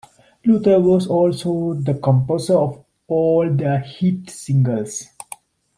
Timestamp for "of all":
2.57-3.47